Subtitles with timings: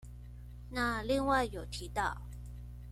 [0.71, 2.19] 那另外有提到